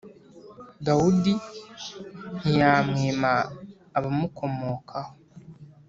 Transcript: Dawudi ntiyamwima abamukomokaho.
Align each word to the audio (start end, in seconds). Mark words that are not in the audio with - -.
Dawudi 0.85 1.33
ntiyamwima 2.39 3.31
abamukomokaho. 3.97 5.13